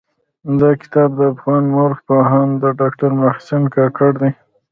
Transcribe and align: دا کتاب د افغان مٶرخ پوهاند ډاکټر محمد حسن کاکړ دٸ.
دا 0.59 0.69
کتاب 0.81 1.09
د 1.19 1.21
افغان 1.33 1.63
مٶرخ 1.75 1.99
پوهاند 2.07 2.59
ډاکټر 2.79 3.11
محمد 3.17 3.35
حسن 3.35 3.63
کاکړ 3.75 4.09
دٸ. 4.21 4.29